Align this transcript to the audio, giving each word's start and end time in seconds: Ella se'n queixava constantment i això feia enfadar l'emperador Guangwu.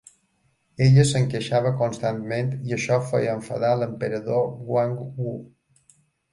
Ella 0.85 1.03
se'n 1.09 1.27
queixava 1.33 1.73
constantment 1.81 2.49
i 2.71 2.75
això 2.79 2.99
feia 3.11 3.37
enfadar 3.43 3.71
l'emperador 3.85 4.51
Guangwu. 4.73 5.39